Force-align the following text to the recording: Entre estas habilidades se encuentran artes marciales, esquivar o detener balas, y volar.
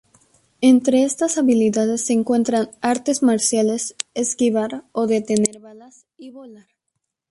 Entre 0.61 1.03
estas 1.03 1.37
habilidades 1.37 2.07
se 2.07 2.13
encuentran 2.13 2.71
artes 2.81 3.21
marciales, 3.21 3.95
esquivar 4.15 4.83
o 4.93 5.05
detener 5.05 5.59
balas, 5.59 6.07
y 6.17 6.31
volar. 6.31 6.65